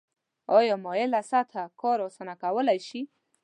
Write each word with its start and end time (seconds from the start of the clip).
آیا 0.57 0.75
مایله 0.83 1.21
سطحه 1.31 1.63
کار 1.81 1.97
اسانه 2.07 2.35
کولی 2.43 2.79
شي؟ 2.87 3.01